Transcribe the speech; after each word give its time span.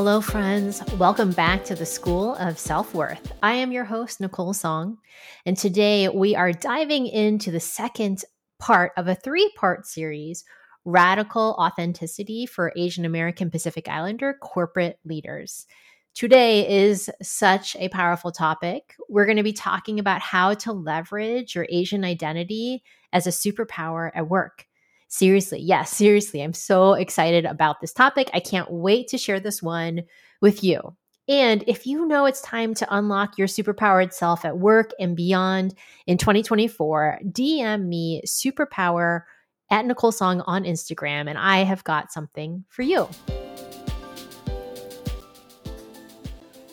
Hello, 0.00 0.22
friends. 0.22 0.82
Welcome 0.94 1.30
back 1.32 1.62
to 1.64 1.74
the 1.74 1.84
School 1.84 2.34
of 2.36 2.58
Self 2.58 2.94
Worth. 2.94 3.34
I 3.42 3.52
am 3.52 3.70
your 3.70 3.84
host, 3.84 4.18
Nicole 4.18 4.54
Tsong, 4.54 4.96
and 5.44 5.58
today 5.58 6.08
we 6.08 6.34
are 6.34 6.54
diving 6.54 7.06
into 7.06 7.50
the 7.50 7.60
second 7.60 8.24
part 8.58 8.92
of 8.96 9.08
a 9.08 9.14
three 9.14 9.52
part 9.56 9.86
series 9.86 10.42
Radical 10.86 11.54
Authenticity 11.58 12.46
for 12.46 12.72
Asian 12.76 13.04
American 13.04 13.50
Pacific 13.50 13.88
Islander 13.88 14.38
Corporate 14.40 14.98
Leaders. 15.04 15.66
Today 16.14 16.86
is 16.86 17.10
such 17.20 17.76
a 17.76 17.90
powerful 17.90 18.32
topic. 18.32 18.96
We're 19.10 19.26
going 19.26 19.36
to 19.36 19.42
be 19.42 19.52
talking 19.52 20.00
about 20.00 20.22
how 20.22 20.54
to 20.54 20.72
leverage 20.72 21.54
your 21.54 21.66
Asian 21.68 22.06
identity 22.06 22.82
as 23.12 23.26
a 23.26 23.30
superpower 23.30 24.10
at 24.14 24.30
work. 24.30 24.66
Seriously, 25.12 25.60
yes, 25.60 25.90
seriously, 25.90 26.40
I'm 26.40 26.52
so 26.52 26.92
excited 26.92 27.44
about 27.44 27.80
this 27.80 27.92
topic. 27.92 28.30
I 28.32 28.38
can't 28.38 28.70
wait 28.70 29.08
to 29.08 29.18
share 29.18 29.40
this 29.40 29.60
one 29.60 30.04
with 30.40 30.62
you. 30.62 30.96
And 31.26 31.64
if 31.66 31.84
you 31.84 32.06
know 32.06 32.26
it's 32.26 32.40
time 32.42 32.74
to 32.74 32.86
unlock 32.96 33.36
your 33.36 33.48
superpowered 33.48 34.12
self 34.12 34.44
at 34.44 34.58
work 34.58 34.92
and 35.00 35.16
beyond 35.16 35.74
in 36.06 36.16
2024, 36.16 37.22
DM 37.24 37.86
me 37.86 38.22
superpower 38.24 39.22
at 39.68 39.84
Nicole 39.84 40.12
Tsong 40.12 40.44
on 40.46 40.62
Instagram, 40.62 41.28
and 41.28 41.36
I 41.36 41.64
have 41.64 41.82
got 41.82 42.12
something 42.12 42.64
for 42.68 42.82
you. 42.82 43.08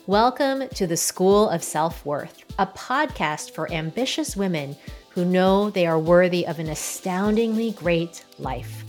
Welcome 0.06 0.68
to 0.76 0.86
the 0.86 0.96
School 0.96 1.48
of 1.48 1.64
Self 1.64 2.06
Worth, 2.06 2.44
a 2.56 2.68
podcast 2.68 3.50
for 3.50 3.70
ambitious 3.72 4.36
women 4.36 4.76
who 5.18 5.24
know 5.24 5.68
they 5.68 5.84
are 5.84 5.98
worthy 5.98 6.46
of 6.46 6.60
an 6.60 6.68
astoundingly 6.68 7.72
great 7.72 8.24
life. 8.38 8.84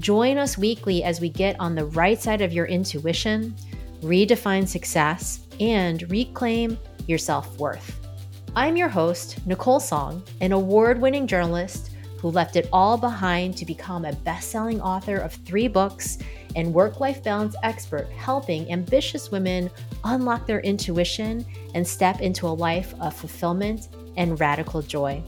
Join 0.00 0.36
us 0.36 0.58
weekly 0.58 1.02
as 1.02 1.18
we 1.18 1.30
get 1.30 1.58
on 1.58 1.74
the 1.74 1.86
right 1.86 2.20
side 2.20 2.42
of 2.42 2.52
your 2.52 2.66
intuition, 2.66 3.56
redefine 4.02 4.68
success, 4.68 5.46
and 5.60 6.02
reclaim 6.10 6.76
your 7.06 7.16
self 7.16 7.58
worth. 7.58 8.06
I'm 8.54 8.76
your 8.76 8.90
host, 8.90 9.38
Nicole 9.46 9.80
Tsong, 9.80 10.22
an 10.42 10.52
award 10.52 11.00
winning 11.00 11.26
journalist 11.26 11.92
who 12.18 12.28
left 12.28 12.56
it 12.56 12.68
all 12.70 12.98
behind 12.98 13.56
to 13.56 13.64
become 13.64 14.04
a 14.04 14.12
best 14.12 14.50
selling 14.50 14.78
author 14.82 15.16
of 15.16 15.32
three 15.32 15.68
books 15.68 16.18
and 16.54 16.74
work 16.74 17.00
life 17.00 17.24
balance 17.24 17.56
expert, 17.62 18.10
helping 18.10 18.70
ambitious 18.70 19.30
women 19.30 19.70
unlock 20.04 20.46
their 20.46 20.60
intuition 20.60 21.46
and 21.74 21.88
step 21.88 22.20
into 22.20 22.46
a 22.46 22.50
life 22.50 22.92
of 23.00 23.16
fulfillment 23.16 23.88
and 24.18 24.38
radical 24.38 24.82
joy. 24.82 25.24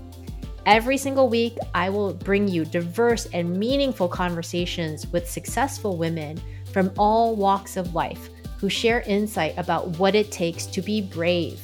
Every 0.66 0.96
single 0.96 1.28
week, 1.28 1.58
I 1.74 1.90
will 1.90 2.14
bring 2.14 2.48
you 2.48 2.64
diverse 2.64 3.26
and 3.34 3.58
meaningful 3.58 4.08
conversations 4.08 5.06
with 5.08 5.28
successful 5.28 5.98
women 5.98 6.40
from 6.72 6.90
all 6.98 7.36
walks 7.36 7.76
of 7.76 7.94
life 7.94 8.30
who 8.58 8.70
share 8.70 9.02
insight 9.02 9.58
about 9.58 9.98
what 9.98 10.14
it 10.14 10.32
takes 10.32 10.64
to 10.66 10.80
be 10.80 11.02
brave, 11.02 11.60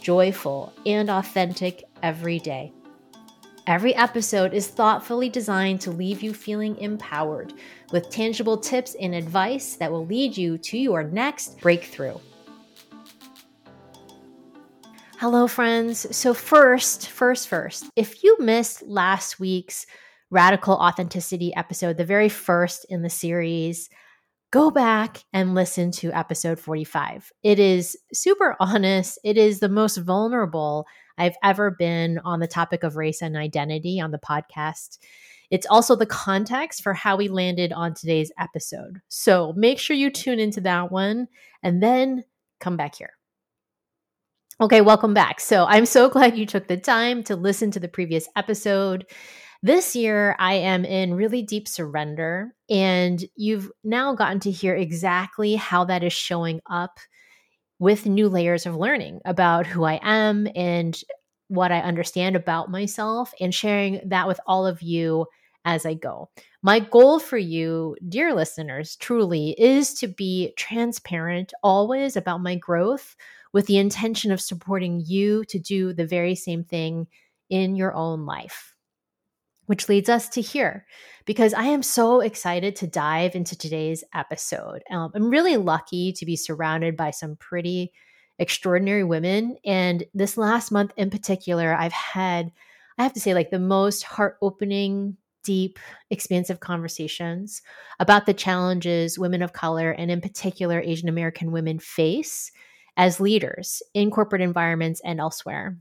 joyful, 0.00 0.72
and 0.84 1.08
authentic 1.08 1.84
every 2.02 2.40
day. 2.40 2.72
Every 3.68 3.94
episode 3.94 4.52
is 4.52 4.66
thoughtfully 4.66 5.28
designed 5.28 5.80
to 5.82 5.92
leave 5.92 6.20
you 6.20 6.34
feeling 6.34 6.76
empowered 6.78 7.52
with 7.92 8.10
tangible 8.10 8.58
tips 8.58 8.96
and 9.00 9.14
advice 9.14 9.76
that 9.76 9.92
will 9.92 10.06
lead 10.06 10.36
you 10.36 10.58
to 10.58 10.76
your 10.76 11.04
next 11.04 11.60
breakthrough. 11.60 12.18
Hello, 15.20 15.46
friends. 15.46 16.16
So, 16.16 16.32
first, 16.32 17.10
first, 17.10 17.46
first, 17.46 17.90
if 17.94 18.24
you 18.24 18.38
missed 18.40 18.80
last 18.84 19.38
week's 19.38 19.84
Radical 20.30 20.72
Authenticity 20.72 21.54
episode, 21.54 21.98
the 21.98 22.06
very 22.06 22.30
first 22.30 22.86
in 22.88 23.02
the 23.02 23.10
series, 23.10 23.90
go 24.50 24.70
back 24.70 25.22
and 25.34 25.54
listen 25.54 25.90
to 25.90 26.10
episode 26.12 26.58
45. 26.58 27.32
It 27.42 27.58
is 27.58 27.98
super 28.14 28.56
honest, 28.60 29.18
it 29.22 29.36
is 29.36 29.60
the 29.60 29.68
most 29.68 29.98
vulnerable 29.98 30.86
I've 31.18 31.36
ever 31.44 31.70
been 31.70 32.18
on 32.24 32.40
the 32.40 32.46
topic 32.46 32.82
of 32.82 32.96
race 32.96 33.20
and 33.20 33.36
identity 33.36 34.00
on 34.00 34.12
the 34.12 34.18
podcast. 34.18 34.96
It's 35.50 35.66
also 35.66 35.96
the 35.96 36.06
context 36.06 36.82
for 36.82 36.94
how 36.94 37.16
we 37.16 37.28
landed 37.28 37.74
on 37.74 37.92
today's 37.92 38.32
episode. 38.38 39.02
So, 39.08 39.52
make 39.54 39.80
sure 39.80 39.96
you 39.96 40.08
tune 40.08 40.40
into 40.40 40.62
that 40.62 40.90
one 40.90 41.28
and 41.62 41.82
then 41.82 42.24
come 42.58 42.78
back 42.78 42.94
here. 42.94 43.19
Okay, 44.60 44.82
welcome 44.82 45.14
back. 45.14 45.40
So 45.40 45.64
I'm 45.64 45.86
so 45.86 46.10
glad 46.10 46.36
you 46.36 46.44
took 46.44 46.68
the 46.68 46.76
time 46.76 47.22
to 47.22 47.34
listen 47.34 47.70
to 47.70 47.80
the 47.80 47.88
previous 47.88 48.28
episode. 48.36 49.06
This 49.62 49.96
year, 49.96 50.36
I 50.38 50.52
am 50.52 50.84
in 50.84 51.14
really 51.14 51.40
deep 51.40 51.66
surrender, 51.66 52.54
and 52.68 53.24
you've 53.36 53.70
now 53.84 54.14
gotten 54.14 54.38
to 54.40 54.50
hear 54.50 54.74
exactly 54.74 55.54
how 55.54 55.86
that 55.86 56.04
is 56.04 56.12
showing 56.12 56.60
up 56.68 56.98
with 57.78 58.04
new 58.04 58.28
layers 58.28 58.66
of 58.66 58.76
learning 58.76 59.20
about 59.24 59.66
who 59.66 59.84
I 59.84 59.98
am 60.02 60.46
and 60.54 60.94
what 61.48 61.72
I 61.72 61.80
understand 61.80 62.36
about 62.36 62.70
myself, 62.70 63.32
and 63.40 63.54
sharing 63.54 64.02
that 64.10 64.28
with 64.28 64.40
all 64.46 64.66
of 64.66 64.82
you 64.82 65.24
as 65.64 65.86
I 65.86 65.94
go. 65.94 66.28
My 66.62 66.80
goal 66.80 67.18
for 67.18 67.38
you, 67.38 67.96
dear 68.06 68.34
listeners, 68.34 68.96
truly 68.96 69.54
is 69.58 69.94
to 69.94 70.06
be 70.08 70.52
transparent 70.58 71.54
always 71.62 72.14
about 72.14 72.42
my 72.42 72.56
growth 72.56 73.16
with 73.52 73.66
the 73.66 73.78
intention 73.78 74.32
of 74.32 74.40
supporting 74.40 75.02
you 75.04 75.44
to 75.46 75.58
do 75.58 75.92
the 75.92 76.06
very 76.06 76.34
same 76.34 76.64
thing 76.64 77.06
in 77.48 77.76
your 77.76 77.94
own 77.94 78.26
life. 78.26 78.74
Which 79.66 79.88
leads 79.88 80.08
us 80.08 80.28
to 80.30 80.40
here, 80.40 80.84
because 81.26 81.54
I 81.54 81.64
am 81.66 81.84
so 81.84 82.20
excited 82.20 82.74
to 82.76 82.88
dive 82.88 83.36
into 83.36 83.56
today's 83.56 84.02
episode. 84.12 84.82
Um, 84.90 85.12
I'm 85.14 85.30
really 85.30 85.56
lucky 85.56 86.12
to 86.14 86.26
be 86.26 86.34
surrounded 86.34 86.96
by 86.96 87.12
some 87.12 87.36
pretty 87.36 87.92
extraordinary 88.40 89.04
women. 89.04 89.56
And 89.64 90.02
this 90.12 90.36
last 90.36 90.72
month 90.72 90.92
in 90.96 91.08
particular, 91.08 91.72
I've 91.72 91.92
had, 91.92 92.50
I 92.98 93.04
have 93.04 93.12
to 93.12 93.20
say, 93.20 93.32
like 93.32 93.50
the 93.50 93.60
most 93.60 94.02
heart 94.02 94.38
opening, 94.42 95.16
deep, 95.44 95.78
expansive 96.10 96.58
conversations 96.58 97.62
about 98.00 98.26
the 98.26 98.34
challenges 98.34 99.20
women 99.20 99.40
of 99.40 99.52
color 99.52 99.92
and, 99.92 100.10
in 100.10 100.20
particular, 100.20 100.80
Asian 100.80 101.08
American 101.08 101.52
women 101.52 101.78
face 101.78 102.50
as 102.96 103.20
leaders 103.20 103.82
in 103.94 104.10
corporate 104.10 104.42
environments 104.42 105.00
and 105.04 105.20
elsewhere. 105.20 105.76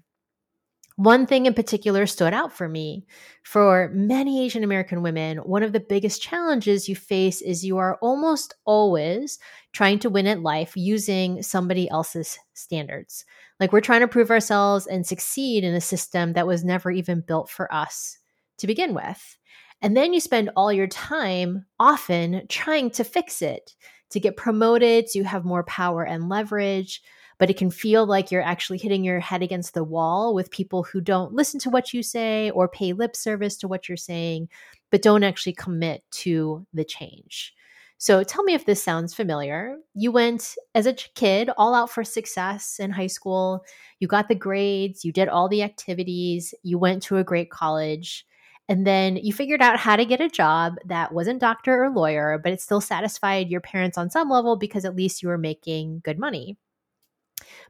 One 0.99 1.25
thing 1.25 1.45
in 1.45 1.53
particular 1.53 2.05
stood 2.05 2.33
out 2.33 2.51
for 2.51 2.67
me. 2.67 3.05
For 3.43 3.89
many 3.93 4.43
Asian 4.43 4.65
American 4.65 5.01
women, 5.01 5.37
one 5.37 5.63
of 5.63 5.71
the 5.71 5.79
biggest 5.79 6.21
challenges 6.21 6.89
you 6.89 6.95
face 6.97 7.41
is 7.41 7.63
you 7.63 7.77
are 7.77 7.97
almost 8.01 8.53
always 8.65 9.39
trying 9.71 9.99
to 9.99 10.09
win 10.09 10.27
at 10.27 10.41
life 10.41 10.75
using 10.75 11.41
somebody 11.41 11.89
else's 11.89 12.37
standards. 12.53 13.23
Like 13.61 13.71
we're 13.71 13.79
trying 13.79 14.01
to 14.01 14.09
prove 14.09 14.29
ourselves 14.29 14.87
and 14.87 15.07
succeed 15.07 15.63
in 15.63 15.73
a 15.73 15.79
system 15.79 16.33
that 16.33 16.47
was 16.47 16.65
never 16.65 16.91
even 16.91 17.21
built 17.21 17.49
for 17.49 17.73
us 17.73 18.17
to 18.57 18.67
begin 18.67 18.93
with. 18.93 19.37
And 19.81 19.95
then 19.95 20.11
you 20.11 20.19
spend 20.19 20.49
all 20.57 20.73
your 20.73 20.87
time 20.87 21.65
often 21.79 22.45
trying 22.49 22.91
to 22.91 23.05
fix 23.05 23.41
it 23.41 23.73
to 24.09 24.19
get 24.19 24.37
promoted, 24.37 25.07
to 25.07 25.23
have 25.23 25.45
more 25.45 25.63
power 25.63 26.03
and 26.03 26.29
leverage. 26.29 27.01
But 27.37 27.49
it 27.49 27.57
can 27.57 27.71
feel 27.71 28.05
like 28.05 28.31
you're 28.31 28.41
actually 28.41 28.79
hitting 28.79 29.03
your 29.03 29.21
head 29.21 29.41
against 29.41 29.73
the 29.73 29.83
wall 29.83 30.35
with 30.35 30.51
people 30.51 30.83
who 30.83 30.99
don't 30.99 31.33
listen 31.33 31.59
to 31.61 31.69
what 31.69 31.93
you 31.93 32.03
say 32.03 32.49
or 32.51 32.67
pay 32.67 32.91
lip 32.91 33.15
service 33.15 33.55
to 33.57 33.67
what 33.67 33.87
you're 33.87 33.97
saying, 33.97 34.49
but 34.91 35.01
don't 35.01 35.23
actually 35.23 35.53
commit 35.53 36.03
to 36.11 36.65
the 36.73 36.83
change. 36.83 37.53
So 38.01 38.23
tell 38.23 38.43
me 38.43 38.53
if 38.53 38.65
this 38.65 38.81
sounds 38.81 39.13
familiar. 39.13 39.75
You 39.93 40.13
went 40.13 40.55
as 40.73 40.85
a 40.85 40.93
kid 40.93 41.49
all 41.57 41.75
out 41.75 41.89
for 41.89 42.05
success 42.05 42.79
in 42.79 42.91
high 42.91 43.07
school. 43.07 43.65
You 43.99 44.07
got 44.07 44.29
the 44.29 44.35
grades, 44.35 45.03
you 45.03 45.11
did 45.11 45.27
all 45.27 45.49
the 45.49 45.63
activities, 45.63 46.53
you 46.63 46.77
went 46.77 47.03
to 47.03 47.17
a 47.17 47.25
great 47.25 47.51
college. 47.51 48.25
And 48.69 48.85
then 48.85 49.17
you 49.17 49.33
figured 49.33 49.63
out 49.63 49.79
how 49.79 49.95
to 49.95 50.05
get 50.05 50.21
a 50.21 50.29
job 50.29 50.75
that 50.85 51.11
wasn't 51.11 51.41
doctor 51.41 51.83
or 51.83 51.89
lawyer, 51.89 52.39
but 52.41 52.53
it 52.53 52.61
still 52.61 52.79
satisfied 52.79 53.49
your 53.49 53.61
parents 53.61 53.97
on 53.97 54.11
some 54.11 54.29
level 54.29 54.57
because 54.57 54.85
at 54.85 54.95
least 54.95 55.23
you 55.23 55.27
were 55.27 55.39
making 55.39 56.01
good 56.05 56.19
money. 56.19 56.55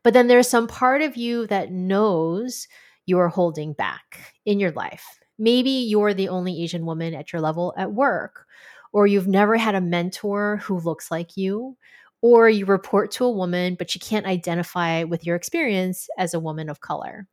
But 0.04 0.14
then 0.14 0.28
there's 0.28 0.50
some 0.50 0.68
part 0.68 1.02
of 1.02 1.16
you 1.16 1.48
that 1.48 1.72
knows 1.72 2.68
you 3.06 3.18
are 3.18 3.30
holding 3.30 3.72
back 3.72 4.36
in 4.46 4.60
your 4.60 4.72
life. 4.72 5.06
Maybe 5.38 5.70
you're 5.70 6.14
the 6.14 6.28
only 6.28 6.62
Asian 6.62 6.86
woman 6.86 7.14
at 7.14 7.32
your 7.32 7.42
level 7.42 7.74
at 7.78 7.94
work, 7.94 8.46
or 8.92 9.08
you've 9.08 9.28
never 9.28 9.56
had 9.56 9.76
a 9.76 9.82
mentor 9.82 10.58
who 10.58 10.82
looks 10.82 11.10
like 11.10 11.38
you, 11.38 11.78
or 12.22 12.50
you 12.50 12.66
report 12.66 13.12
to 13.12 13.24
a 13.24 13.32
woman, 13.32 13.76
but 13.76 13.96
you 13.96 14.02
can't 14.02 14.26
identify 14.26 15.06
with 15.06 15.26
your 15.26 15.38
experience 15.38 16.10
as 16.18 16.34
a 16.34 16.42
woman 16.42 16.68
of 16.68 16.82
color. 16.82 17.26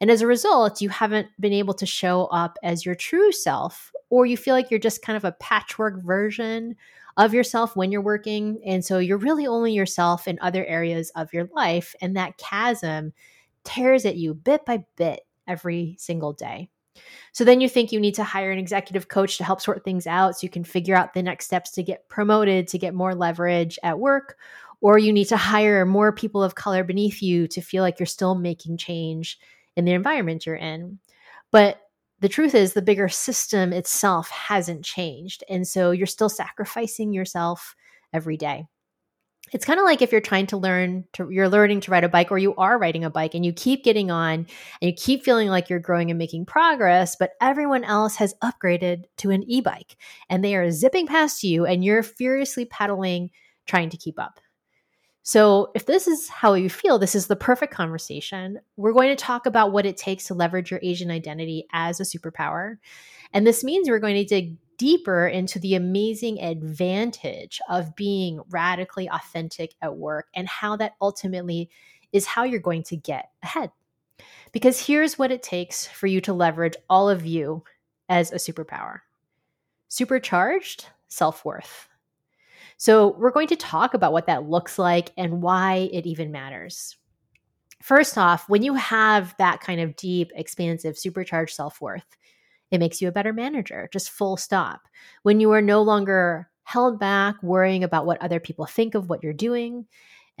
And 0.00 0.10
as 0.10 0.22
a 0.22 0.26
result, 0.26 0.80
you 0.80 0.88
haven't 0.88 1.28
been 1.38 1.52
able 1.52 1.74
to 1.74 1.86
show 1.86 2.26
up 2.26 2.58
as 2.62 2.86
your 2.86 2.94
true 2.94 3.32
self, 3.32 3.92
or 4.08 4.26
you 4.26 4.36
feel 4.36 4.54
like 4.54 4.70
you're 4.70 4.80
just 4.80 5.02
kind 5.02 5.16
of 5.16 5.24
a 5.24 5.32
patchwork 5.32 6.02
version 6.02 6.74
of 7.16 7.34
yourself 7.34 7.76
when 7.76 7.92
you're 7.92 8.00
working. 8.00 8.60
And 8.64 8.84
so 8.84 8.98
you're 8.98 9.18
really 9.18 9.46
only 9.46 9.72
yourself 9.72 10.26
in 10.26 10.38
other 10.40 10.64
areas 10.64 11.10
of 11.16 11.32
your 11.34 11.50
life. 11.54 11.94
And 12.00 12.16
that 12.16 12.38
chasm 12.38 13.12
tears 13.64 14.06
at 14.06 14.16
you 14.16 14.32
bit 14.32 14.64
by 14.64 14.84
bit 14.96 15.20
every 15.46 15.96
single 15.98 16.32
day. 16.32 16.70
So 17.32 17.44
then 17.44 17.60
you 17.60 17.68
think 17.68 17.92
you 17.92 18.00
need 18.00 18.14
to 18.14 18.24
hire 18.24 18.50
an 18.50 18.58
executive 18.58 19.08
coach 19.08 19.38
to 19.38 19.44
help 19.44 19.60
sort 19.60 19.84
things 19.84 20.06
out 20.06 20.36
so 20.36 20.44
you 20.44 20.50
can 20.50 20.64
figure 20.64 20.96
out 20.96 21.14
the 21.14 21.22
next 21.22 21.46
steps 21.46 21.70
to 21.72 21.82
get 21.82 22.08
promoted, 22.08 22.68
to 22.68 22.78
get 22.78 22.94
more 22.94 23.14
leverage 23.14 23.78
at 23.82 23.98
work, 23.98 24.36
or 24.80 24.98
you 24.98 25.12
need 25.12 25.26
to 25.26 25.36
hire 25.36 25.84
more 25.84 26.12
people 26.12 26.42
of 26.42 26.54
color 26.54 26.84
beneath 26.84 27.22
you 27.22 27.46
to 27.48 27.60
feel 27.60 27.82
like 27.82 27.98
you're 27.98 28.06
still 28.06 28.34
making 28.34 28.76
change 28.76 29.38
in 29.76 29.84
the 29.84 29.92
environment 29.92 30.46
you're 30.46 30.56
in. 30.56 30.98
But 31.50 31.80
the 32.20 32.28
truth 32.28 32.54
is, 32.54 32.72
the 32.72 32.82
bigger 32.82 33.08
system 33.08 33.72
itself 33.72 34.28
hasn't 34.30 34.84
changed. 34.84 35.42
And 35.48 35.66
so 35.66 35.90
you're 35.90 36.06
still 36.06 36.28
sacrificing 36.28 37.12
yourself 37.12 37.74
every 38.12 38.36
day. 38.36 38.66
It's 39.52 39.64
kind 39.64 39.80
of 39.80 39.84
like 39.84 40.00
if 40.00 40.12
you're 40.12 40.20
trying 40.20 40.46
to 40.48 40.56
learn 40.56 41.04
to 41.14 41.28
you're 41.30 41.48
learning 41.48 41.80
to 41.80 41.90
ride 41.90 42.04
a 42.04 42.08
bike 42.08 42.30
or 42.30 42.38
you 42.38 42.54
are 42.54 42.78
riding 42.78 43.04
a 43.04 43.10
bike 43.10 43.34
and 43.34 43.44
you 43.44 43.52
keep 43.52 43.82
getting 43.82 44.10
on 44.10 44.34
and 44.34 44.46
you 44.82 44.92
keep 44.92 45.24
feeling 45.24 45.48
like 45.48 45.68
you're 45.68 45.80
growing 45.80 46.10
and 46.10 46.18
making 46.18 46.46
progress, 46.46 47.16
but 47.18 47.32
everyone 47.40 47.82
else 47.82 48.14
has 48.16 48.34
upgraded 48.44 49.04
to 49.16 49.30
an 49.30 49.42
e-bike 49.50 49.96
and 50.28 50.44
they 50.44 50.54
are 50.54 50.70
zipping 50.70 51.06
past 51.06 51.42
you 51.42 51.66
and 51.66 51.84
you're 51.84 52.02
furiously 52.02 52.64
pedaling 52.64 53.30
trying 53.66 53.90
to 53.90 53.96
keep 53.96 54.20
up. 54.20 54.38
So, 55.22 55.70
if 55.74 55.84
this 55.84 56.08
is 56.08 56.28
how 56.28 56.54
you 56.54 56.70
feel, 56.70 56.98
this 56.98 57.14
is 57.14 57.26
the 57.26 57.36
perfect 57.36 57.74
conversation. 57.74 58.58
We're 58.76 58.94
going 58.94 59.10
to 59.10 59.22
talk 59.22 59.44
about 59.44 59.70
what 59.70 59.84
it 59.84 59.96
takes 59.96 60.26
to 60.26 60.34
leverage 60.34 60.70
your 60.70 60.80
Asian 60.82 61.10
identity 61.10 61.66
as 61.72 62.00
a 62.00 62.04
superpower. 62.04 62.78
And 63.32 63.46
this 63.46 63.62
means 63.62 63.88
we're 63.88 63.98
going 63.98 64.16
to 64.16 64.24
dig 64.24 64.56
deeper 64.78 65.26
into 65.26 65.58
the 65.58 65.74
amazing 65.74 66.40
advantage 66.40 67.60
of 67.68 67.94
being 67.94 68.40
radically 68.48 69.10
authentic 69.10 69.74
at 69.82 69.94
work 69.94 70.28
and 70.34 70.48
how 70.48 70.74
that 70.76 70.94
ultimately 71.02 71.68
is 72.12 72.24
how 72.24 72.44
you're 72.44 72.58
going 72.58 72.82
to 72.84 72.96
get 72.96 73.28
ahead. 73.42 73.70
Because 74.52 74.86
here's 74.86 75.18
what 75.18 75.30
it 75.30 75.42
takes 75.42 75.86
for 75.86 76.06
you 76.06 76.22
to 76.22 76.32
leverage 76.32 76.76
all 76.88 77.10
of 77.10 77.26
you 77.26 77.62
as 78.08 78.32
a 78.32 78.36
superpower 78.36 79.00
supercharged 79.88 80.86
self 81.08 81.44
worth. 81.44 81.89
So, 82.80 83.08
we're 83.18 83.30
going 83.30 83.48
to 83.48 83.56
talk 83.56 83.92
about 83.92 84.14
what 84.14 84.24
that 84.24 84.48
looks 84.48 84.78
like 84.78 85.12
and 85.18 85.42
why 85.42 85.90
it 85.92 86.06
even 86.06 86.32
matters. 86.32 86.96
First 87.82 88.16
off, 88.16 88.48
when 88.48 88.62
you 88.62 88.72
have 88.72 89.34
that 89.36 89.60
kind 89.60 89.82
of 89.82 89.96
deep, 89.96 90.32
expansive, 90.34 90.96
supercharged 90.96 91.54
self 91.54 91.78
worth, 91.82 92.16
it 92.70 92.78
makes 92.78 93.02
you 93.02 93.08
a 93.08 93.12
better 93.12 93.34
manager, 93.34 93.90
just 93.92 94.08
full 94.08 94.38
stop. 94.38 94.80
When 95.24 95.40
you 95.40 95.50
are 95.50 95.60
no 95.60 95.82
longer 95.82 96.48
held 96.62 96.98
back 96.98 97.34
worrying 97.42 97.84
about 97.84 98.06
what 98.06 98.22
other 98.22 98.40
people 98.40 98.64
think 98.64 98.94
of 98.94 99.10
what 99.10 99.22
you're 99.22 99.34
doing 99.34 99.86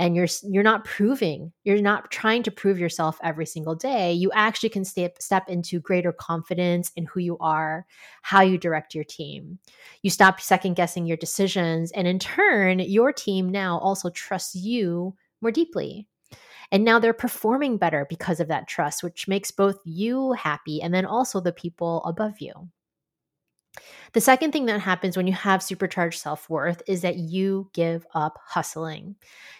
and 0.00 0.16
you're 0.16 0.26
you're 0.42 0.64
not 0.64 0.84
proving 0.84 1.52
you're 1.62 1.80
not 1.80 2.10
trying 2.10 2.42
to 2.42 2.50
prove 2.50 2.78
yourself 2.78 3.18
every 3.22 3.46
single 3.46 3.74
day 3.74 4.12
you 4.12 4.30
actually 4.34 4.70
can 4.70 4.84
step 4.84 5.20
step 5.20 5.48
into 5.48 5.78
greater 5.78 6.10
confidence 6.12 6.90
in 6.96 7.04
who 7.04 7.20
you 7.20 7.36
are 7.38 7.86
how 8.22 8.40
you 8.40 8.58
direct 8.58 8.94
your 8.94 9.04
team 9.04 9.58
you 10.02 10.10
stop 10.10 10.40
second 10.40 10.74
guessing 10.74 11.06
your 11.06 11.18
decisions 11.18 11.92
and 11.92 12.08
in 12.08 12.18
turn 12.18 12.80
your 12.80 13.12
team 13.12 13.50
now 13.50 13.78
also 13.78 14.10
trusts 14.10 14.54
you 14.56 15.14
more 15.42 15.52
deeply 15.52 16.08
and 16.72 16.84
now 16.84 16.98
they're 16.98 17.12
performing 17.12 17.78
better 17.78 18.06
because 18.08 18.38
of 18.38 18.46
that 18.46 18.68
trust, 18.68 19.02
which 19.02 19.26
makes 19.26 19.50
both 19.50 19.80
you 19.84 20.32
happy 20.34 20.80
and 20.80 20.94
then 20.94 21.04
also 21.04 21.40
the 21.40 21.52
people 21.52 22.00
above 22.04 22.40
you. 22.40 22.52
The 24.12 24.20
second 24.20 24.52
thing 24.52 24.66
that 24.66 24.80
happens 24.80 25.16
when 25.16 25.26
you 25.26 25.32
have 25.32 25.62
supercharged 25.62 26.18
self 26.18 26.50
worth 26.50 26.82
is 26.86 27.02
that 27.02 27.16
you 27.16 27.70
give 27.72 28.06
up 28.14 28.38
hustling. 28.44 29.16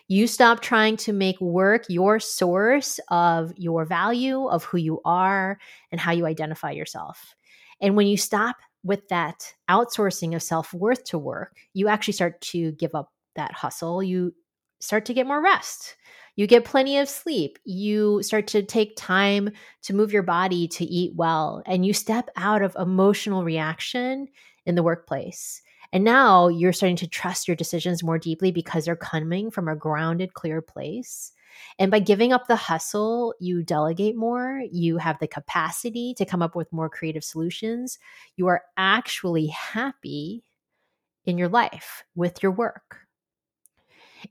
You 0.08 0.26
stop 0.26 0.60
trying 0.60 0.96
to 0.98 1.12
make 1.12 1.40
work 1.40 1.84
your 1.88 2.18
source 2.18 2.98
of 3.08 3.52
your 3.56 3.84
value, 3.84 4.46
of 4.46 4.64
who 4.64 4.78
you 4.78 5.00
are, 5.04 5.58
and 5.92 6.00
how 6.00 6.12
you 6.12 6.26
identify 6.26 6.72
yourself. 6.72 7.34
And 7.80 7.96
when 7.96 8.08
you 8.08 8.16
stop 8.16 8.56
with 8.82 9.06
that 9.08 9.54
outsourcing 9.68 10.34
of 10.34 10.42
self 10.42 10.74
worth 10.74 11.04
to 11.04 11.18
work, 11.18 11.56
you 11.72 11.88
actually 11.88 12.14
start 12.14 12.40
to 12.40 12.72
give 12.72 12.94
up 12.94 13.12
that 13.36 13.52
hustle. 13.52 14.02
You 14.02 14.34
start 14.80 15.04
to 15.06 15.14
get 15.14 15.26
more 15.26 15.42
rest. 15.42 15.96
You 16.36 16.46
get 16.46 16.64
plenty 16.64 16.98
of 16.98 17.08
sleep. 17.08 17.58
You 17.64 18.22
start 18.22 18.46
to 18.48 18.62
take 18.62 18.96
time 18.96 19.50
to 19.82 19.94
move 19.94 20.12
your 20.12 20.22
body 20.22 20.68
to 20.68 20.84
eat 20.84 21.14
well, 21.14 21.62
and 21.66 21.84
you 21.84 21.92
step 21.92 22.30
out 22.36 22.62
of 22.62 22.76
emotional 22.78 23.44
reaction 23.44 24.28
in 24.66 24.74
the 24.74 24.82
workplace. 24.82 25.62
And 25.92 26.04
now 26.04 26.48
you're 26.48 26.72
starting 26.72 26.96
to 26.96 27.08
trust 27.08 27.48
your 27.48 27.56
decisions 27.56 28.02
more 28.02 28.18
deeply 28.18 28.52
because 28.52 28.84
they're 28.84 28.96
coming 28.96 29.50
from 29.50 29.68
a 29.68 29.76
grounded, 29.76 30.34
clear 30.34 30.62
place. 30.62 31.32
And 31.78 31.90
by 31.90 31.98
giving 31.98 32.32
up 32.32 32.46
the 32.46 32.56
hustle, 32.56 33.34
you 33.40 33.62
delegate 33.62 34.16
more, 34.16 34.62
you 34.70 34.98
have 34.98 35.18
the 35.18 35.26
capacity 35.26 36.14
to 36.14 36.24
come 36.24 36.42
up 36.42 36.54
with 36.54 36.72
more 36.72 36.88
creative 36.88 37.24
solutions. 37.24 37.98
You 38.36 38.46
are 38.46 38.62
actually 38.76 39.48
happy 39.48 40.44
in 41.24 41.38
your 41.38 41.48
life 41.48 42.04
with 42.14 42.42
your 42.42 42.52
work. 42.52 42.98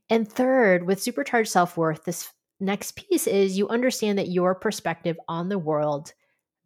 And 0.09 0.31
third, 0.31 0.85
with 0.87 1.01
supercharged 1.01 1.51
self 1.51 1.77
worth, 1.77 2.05
this 2.05 2.31
next 2.59 2.95
piece 2.95 3.27
is 3.27 3.57
you 3.57 3.69
understand 3.69 4.17
that 4.17 4.29
your 4.29 4.55
perspective 4.55 5.17
on 5.27 5.49
the 5.49 5.59
world 5.59 6.13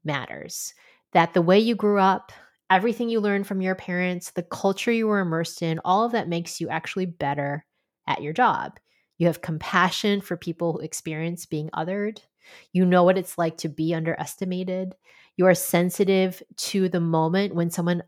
matters, 0.03 0.73
that 1.11 1.33
the 1.33 1.41
way 1.41 1.59
you 1.59 1.75
grew 1.75 1.99
up, 1.99 2.31
everything 2.69 3.09
you 3.09 3.19
learned 3.19 3.45
from 3.45 3.61
your 3.61 3.75
parents, 3.75 4.31
the 4.31 4.43
culture 4.43 4.91
you 4.91 5.07
were 5.07 5.19
immersed 5.19 5.61
in, 5.61 5.79
all 5.85 6.05
of 6.05 6.13
that 6.13 6.29
makes 6.29 6.59
you 6.59 6.69
actually 6.69 7.05
better 7.05 7.65
at 8.07 8.21
your 8.21 8.33
job. 8.33 8.79
You 9.17 9.27
have 9.27 9.41
compassion 9.41 10.21
for 10.21 10.37
people 10.37 10.73
who 10.73 10.79
experience 10.79 11.45
being 11.45 11.69
othered. 11.73 12.19
You 12.71 12.85
know 12.85 13.03
what 13.03 13.17
it's 13.17 13.37
like 13.37 13.57
to 13.57 13.69
be 13.69 13.93
underestimated. 13.93 14.95
You 15.37 15.45
are 15.47 15.55
sensitive 15.55 16.41
to 16.57 16.89
the 16.89 16.99
moment 16.99 17.55
when 17.55 17.69
someone 17.69 18.03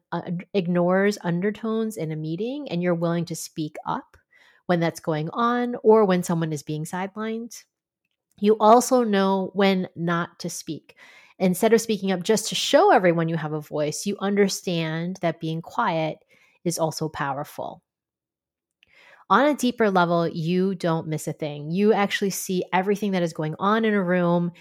ignores 0.53 1.17
undertones 1.21 1.97
in 1.97 2.11
a 2.11 2.15
meeting 2.15 2.69
and 2.69 2.81
you're 2.81 2.95
willing 2.95 3.25
to 3.25 3.35
speak 3.35 3.75
up 3.85 4.17
when 4.67 4.79
that's 4.79 4.99
going 4.99 5.29
on 5.31 5.75
or 5.83 6.05
when 6.05 6.23
someone 6.23 6.53
is 6.53 6.63
being 6.63 6.85
sidelined. 6.85 7.63
You 8.39 8.57
also 8.59 9.03
know 9.03 9.51
when 9.53 9.87
not 9.95 10.39
to 10.39 10.49
speak. 10.49 10.95
Instead 11.39 11.73
of 11.73 11.81
speaking 11.81 12.11
up 12.11 12.23
just 12.23 12.49
to 12.49 12.55
show 12.55 12.91
everyone 12.91 13.29
you 13.29 13.35
have 13.35 13.53
a 13.53 13.61
voice, 13.61 14.05
you 14.05 14.17
understand 14.19 15.17
that 15.21 15.39
being 15.39 15.61
quiet 15.61 16.19
is 16.63 16.79
also 16.79 17.09
powerful. 17.09 17.81
On 19.29 19.45
a 19.45 19.55
deeper 19.55 19.89
level, 19.89 20.27
you 20.27 20.75
don't 20.75 21.07
miss 21.07 21.27
a 21.27 21.33
thing. 21.33 21.71
You 21.71 21.93
actually 21.93 22.29
see 22.29 22.63
everything 22.71 23.11
that 23.11 23.23
is 23.23 23.33
going 23.33 23.55
on 23.57 23.83
in 23.83 23.93
a 23.93 24.03
room. 24.03 24.51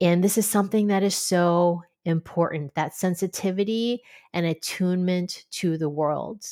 And 0.00 0.22
this 0.22 0.38
is 0.38 0.48
something 0.48 0.86
that 0.88 1.02
is 1.02 1.16
so 1.16 1.82
important 2.04 2.74
that 2.74 2.94
sensitivity 2.94 4.02
and 4.32 4.46
attunement 4.46 5.44
to 5.50 5.76
the 5.76 5.88
world 5.88 6.44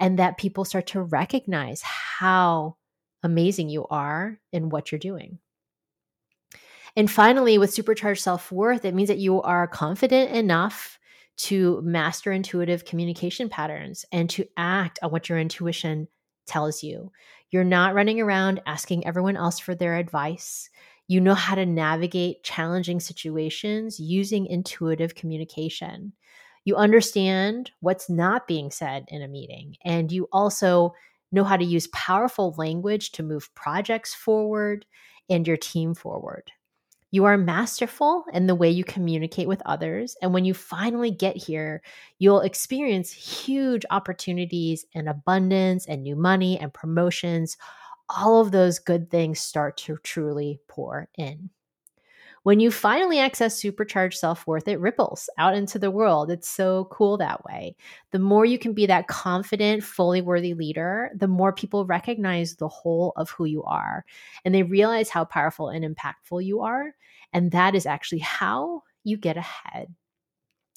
and 0.00 0.18
that 0.18 0.38
people 0.38 0.64
start 0.64 0.88
to 0.88 1.02
recognize 1.02 1.82
how 1.82 2.76
amazing 3.22 3.68
you 3.68 3.86
are 3.88 4.40
in 4.52 4.70
what 4.70 4.90
you're 4.90 4.98
doing. 4.98 5.38
And 6.96 7.08
finally, 7.08 7.58
with 7.58 7.72
supercharged 7.72 8.22
self 8.22 8.50
worth, 8.50 8.84
it 8.84 8.94
means 8.94 9.08
that 9.08 9.18
you 9.18 9.40
are 9.42 9.68
confident 9.68 10.32
enough 10.32 10.98
to 11.36 11.80
master 11.82 12.32
intuitive 12.32 12.84
communication 12.84 13.48
patterns 13.48 14.04
and 14.10 14.28
to 14.30 14.46
act 14.56 14.98
on 15.02 15.10
what 15.10 15.28
your 15.28 15.38
intuition 15.38 16.08
tells 16.46 16.82
you. 16.82 17.12
You're 17.50 17.64
not 17.64 17.94
running 17.94 18.20
around 18.20 18.60
asking 18.66 19.06
everyone 19.06 19.36
else 19.36 19.58
for 19.58 19.74
their 19.74 19.96
advice. 19.96 20.68
You 21.06 21.20
know 21.20 21.34
how 21.34 21.54
to 21.54 21.66
navigate 21.66 22.42
challenging 22.42 23.00
situations 23.00 23.98
using 23.98 24.46
intuitive 24.46 25.14
communication. 25.14 26.12
You 26.64 26.76
understand 26.76 27.70
what's 27.80 28.08
not 28.10 28.46
being 28.46 28.70
said 28.70 29.04
in 29.08 29.22
a 29.22 29.28
meeting. 29.28 29.76
And 29.84 30.12
you 30.12 30.28
also 30.32 30.94
know 31.32 31.44
how 31.44 31.56
to 31.56 31.64
use 31.64 31.88
powerful 31.88 32.54
language 32.58 33.12
to 33.12 33.22
move 33.22 33.52
projects 33.54 34.14
forward 34.14 34.84
and 35.28 35.46
your 35.46 35.56
team 35.56 35.94
forward. 35.94 36.50
You 37.12 37.24
are 37.24 37.36
masterful 37.36 38.24
in 38.32 38.46
the 38.46 38.54
way 38.54 38.70
you 38.70 38.84
communicate 38.84 39.48
with 39.48 39.62
others. 39.66 40.16
And 40.22 40.32
when 40.32 40.44
you 40.44 40.54
finally 40.54 41.10
get 41.10 41.36
here, 41.36 41.82
you'll 42.18 42.40
experience 42.40 43.10
huge 43.10 43.84
opportunities 43.90 44.84
and 44.94 45.08
abundance 45.08 45.86
and 45.86 46.02
new 46.02 46.14
money 46.14 46.58
and 46.58 46.72
promotions. 46.72 47.56
All 48.08 48.40
of 48.40 48.52
those 48.52 48.78
good 48.78 49.10
things 49.10 49.40
start 49.40 49.76
to 49.78 49.96
truly 50.04 50.60
pour 50.68 51.08
in. 51.16 51.50
When 52.42 52.58
you 52.58 52.70
finally 52.70 53.18
access 53.18 53.58
supercharged 53.58 54.18
self 54.18 54.46
worth, 54.46 54.66
it 54.66 54.80
ripples 54.80 55.28
out 55.36 55.54
into 55.54 55.78
the 55.78 55.90
world. 55.90 56.30
It's 56.30 56.48
so 56.48 56.86
cool 56.90 57.18
that 57.18 57.44
way. 57.44 57.76
The 58.12 58.18
more 58.18 58.46
you 58.46 58.58
can 58.58 58.72
be 58.72 58.86
that 58.86 59.08
confident, 59.08 59.84
fully 59.84 60.22
worthy 60.22 60.54
leader, 60.54 61.10
the 61.14 61.28
more 61.28 61.52
people 61.52 61.84
recognize 61.84 62.56
the 62.56 62.68
whole 62.68 63.12
of 63.16 63.28
who 63.30 63.44
you 63.44 63.62
are 63.64 64.04
and 64.44 64.54
they 64.54 64.62
realize 64.62 65.10
how 65.10 65.26
powerful 65.26 65.68
and 65.68 65.84
impactful 65.84 66.44
you 66.44 66.62
are. 66.62 66.94
And 67.32 67.50
that 67.52 67.74
is 67.74 67.84
actually 67.84 68.20
how 68.20 68.84
you 69.04 69.18
get 69.18 69.36
ahead. 69.36 69.94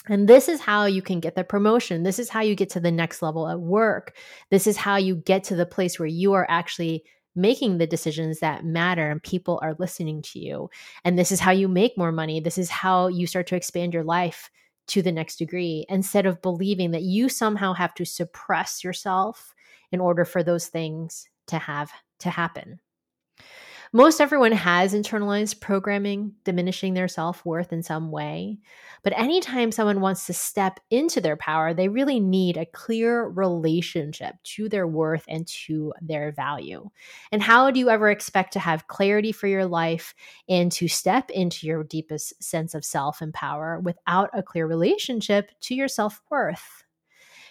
And 0.10 0.28
this 0.28 0.50
is 0.50 0.60
how 0.60 0.86
you 0.86 1.02
can 1.02 1.22
get 1.22 1.36
the 1.36 1.46
promotion. 1.46 2.04
This 2.04 2.20
is 2.20 2.28
how 2.28 2.42
you 2.42 2.56
get 2.56 2.70
to 2.72 2.82
the 2.82 2.92
next 2.92 3.22
level 3.22 3.48
at 3.48 3.62
work. 3.62 4.18
This 4.50 4.68
is 4.68 4.76
how 4.76 4.98
you 4.98 5.16
get 5.16 5.46
to 5.46 5.56
the 5.56 5.66
place 5.66 5.98
where 5.98 6.08
you 6.08 6.34
are 6.34 6.46
actually 6.50 7.06
making 7.36 7.78
the 7.78 7.88
decisions 7.88 8.40
that 8.40 8.66
matter 8.66 9.10
and 9.10 9.22
people 9.24 9.60
are 9.64 9.76
listening 9.80 10.22
to 10.22 10.40
you. 10.40 10.70
And 11.04 11.18
this 11.18 11.32
is 11.32 11.40
how 11.40 11.52
you 11.52 11.68
make 11.68 11.98
more 11.98 12.12
money. 12.12 12.40
This 12.40 12.58
is 12.58 12.70
how 12.70 13.08
you 13.08 13.28
start 13.28 13.48
to 13.48 13.56
expand 13.56 13.94
your 13.94 14.04
life 14.04 14.50
to 14.88 15.02
the 15.02 15.12
next 15.12 15.38
degree 15.38 15.86
instead 15.90 16.26
of 16.26 16.42
believing 16.42 16.92
that 16.92 17.04
you 17.04 17.30
somehow 17.30 17.74
have 17.74 17.94
to 17.96 18.06
suppress 18.06 18.84
yourself 18.84 19.54
in 19.92 20.00
order 20.00 20.26
for 20.26 20.44
those 20.44 20.68
things 20.68 21.28
to 21.48 21.58
have 21.58 21.92
to 22.20 22.30
happen. 22.30 22.80
Most 23.96 24.20
everyone 24.20 24.54
has 24.54 24.96
internalized 24.96 25.60
programming 25.60 26.34
diminishing 26.46 26.96
their 26.96 27.08
self 27.08 27.46
worth 27.46 27.72
in 27.72 27.84
some 27.84 28.10
way. 28.10 28.58
But 29.04 29.14
anytime 29.16 29.72
someone 29.72 30.02
wants 30.02 30.26
to 30.26 30.34
step 30.34 30.80
into 30.90 31.22
their 31.22 31.38
power, 31.38 31.76
they 31.76 31.90
really 31.90 32.20
need 32.20 32.58
a 32.58 32.66
clear 32.66 33.28
relationship 33.28 34.36
to 34.56 34.68
their 34.68 34.88
worth 34.88 35.26
and 35.28 35.46
to 35.68 35.94
their 36.02 36.32
value. 36.32 36.90
And 37.32 37.44
how 37.44 37.70
do 37.70 37.80
you 37.80 37.90
ever 37.92 38.10
expect 38.10 38.54
to 38.54 38.60
have 38.60 38.88
clarity 38.88 39.32
for 39.32 39.46
your 39.46 39.66
life 39.66 40.16
and 40.50 40.72
to 40.72 40.88
step 40.88 41.30
into 41.30 41.68
your 41.68 41.84
deepest 41.84 42.42
sense 42.44 42.74
of 42.74 42.84
self 42.84 43.22
and 43.22 43.32
power 43.32 43.80
without 43.80 44.32
a 44.34 44.42
clear 44.42 44.66
relationship 44.66 45.52
to 45.62 45.76
your 45.76 45.88
self 45.88 46.20
worth? 46.32 46.83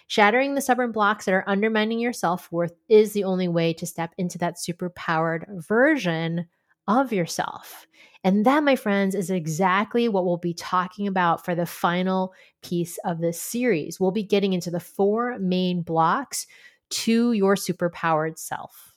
Shattering 0.07 0.55
the 0.55 0.61
stubborn 0.61 0.91
blocks 0.91 1.25
that 1.25 1.33
are 1.33 1.47
undermining 1.47 1.99
your 1.99 2.13
self 2.13 2.51
worth 2.51 2.73
is 2.89 3.13
the 3.13 3.23
only 3.23 3.47
way 3.47 3.73
to 3.73 3.85
step 3.85 4.13
into 4.17 4.37
that 4.39 4.57
superpowered 4.57 5.45
version 5.65 6.47
of 6.87 7.13
yourself. 7.13 7.87
And 8.23 8.45
that, 8.45 8.63
my 8.63 8.75
friends, 8.75 9.15
is 9.15 9.29
exactly 9.29 10.07
what 10.07 10.25
we'll 10.25 10.37
be 10.37 10.53
talking 10.53 11.07
about 11.07 11.43
for 11.43 11.55
the 11.55 11.65
final 11.65 12.33
piece 12.61 12.97
of 13.05 13.19
this 13.19 13.41
series. 13.41 13.99
We'll 13.99 14.11
be 14.11 14.23
getting 14.23 14.53
into 14.53 14.71
the 14.71 14.79
four 14.79 15.37
main 15.39 15.81
blocks 15.81 16.47
to 16.91 17.33
your 17.33 17.55
superpowered 17.55 18.37
self. 18.37 18.93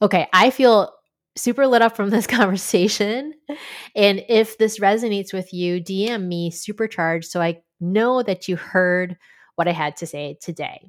Okay, 0.00 0.28
I 0.32 0.50
feel 0.50 0.92
super 1.36 1.66
lit 1.66 1.82
up 1.82 1.96
from 1.96 2.10
this 2.10 2.26
conversation. 2.28 3.34
And 3.96 4.24
if 4.28 4.58
this 4.58 4.78
resonates 4.78 5.32
with 5.32 5.52
you, 5.52 5.80
DM 5.80 6.26
me 6.26 6.50
supercharged 6.50 7.30
so 7.30 7.40
I 7.40 7.62
know 7.80 8.22
that 8.22 8.48
you 8.48 8.56
heard 8.56 9.16
what 9.58 9.68
I 9.68 9.72
had 9.72 9.96
to 9.96 10.06
say 10.06 10.38
today. 10.40 10.88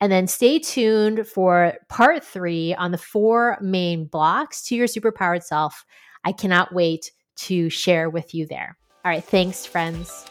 And 0.00 0.10
then 0.10 0.26
stay 0.26 0.58
tuned 0.58 1.26
for 1.26 1.74
part 1.90 2.24
three 2.24 2.74
on 2.74 2.90
the 2.90 2.98
four 2.98 3.58
main 3.60 4.06
blocks 4.06 4.64
to 4.64 4.74
your 4.74 4.86
superpowered 4.86 5.42
self. 5.42 5.84
I 6.24 6.32
cannot 6.32 6.72
wait 6.72 7.12
to 7.36 7.68
share 7.68 8.08
with 8.08 8.34
you 8.34 8.46
there. 8.46 8.78
All 9.04 9.10
right, 9.10 9.22
thanks, 9.22 9.66
friends. 9.66 10.26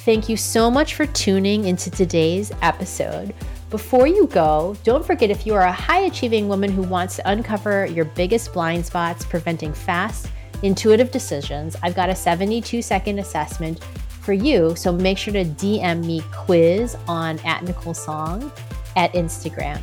Thank 0.00 0.28
you 0.28 0.36
so 0.36 0.70
much 0.70 0.94
for 0.94 1.06
tuning 1.06 1.64
into 1.64 1.90
today's 1.90 2.52
episode. 2.62 3.34
Before 3.70 4.06
you 4.06 4.26
go, 4.26 4.76
don't 4.82 5.04
forget 5.04 5.30
if 5.30 5.46
you 5.46 5.54
are 5.54 5.62
a 5.62 5.72
high 5.72 6.00
achieving 6.00 6.48
woman 6.48 6.70
who 6.70 6.82
wants 6.82 7.16
to 7.16 7.30
uncover 7.30 7.86
your 7.86 8.04
biggest 8.04 8.52
blind 8.52 8.84
spots, 8.84 9.24
preventing 9.24 9.72
fast, 9.72 10.28
intuitive 10.62 11.10
decisions, 11.10 11.76
I've 11.82 11.94
got 11.94 12.10
a 12.10 12.14
72 12.14 12.82
second 12.82 13.18
assessment 13.18 13.80
for 14.20 14.32
you. 14.32 14.74
So 14.76 14.92
make 14.92 15.18
sure 15.18 15.32
to 15.32 15.44
DM 15.44 16.04
me 16.04 16.22
quiz 16.32 16.96
on 17.08 17.38
at 17.40 17.64
Nicole 17.64 17.94
Tsong 17.94 18.52
at 18.96 19.12
Instagram. 19.14 19.80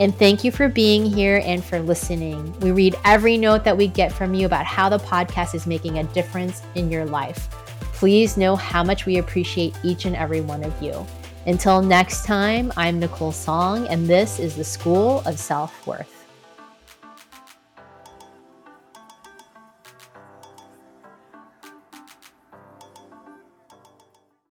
And 0.00 0.14
thank 0.16 0.44
you 0.44 0.50
for 0.50 0.68
being 0.68 1.04
here 1.04 1.42
and 1.44 1.62
for 1.62 1.78
listening. 1.80 2.58
We 2.60 2.72
read 2.72 2.96
every 3.04 3.36
note 3.36 3.64
that 3.64 3.76
we 3.76 3.88
get 3.88 4.10
from 4.10 4.32
you 4.32 4.46
about 4.46 4.64
how 4.64 4.88
the 4.88 4.98
podcast 4.98 5.54
is 5.54 5.66
making 5.66 5.98
a 5.98 6.04
difference 6.04 6.62
in 6.74 6.90
your 6.90 7.04
life. 7.04 7.50
Please 7.92 8.38
know 8.38 8.56
how 8.56 8.82
much 8.82 9.04
we 9.04 9.18
appreciate 9.18 9.74
each 9.82 10.06
and 10.06 10.16
every 10.16 10.40
one 10.40 10.64
of 10.64 10.80
you. 10.82 11.06
Until 11.46 11.82
next 11.82 12.24
time, 12.24 12.72
I'm 12.76 12.98
Nicole 12.98 13.32
Tsong, 13.32 13.86
and 13.90 14.06
this 14.06 14.38
is 14.38 14.56
the 14.56 14.64
School 14.64 15.22
of 15.26 15.38
Self 15.38 15.86
Worth. 15.86 16.19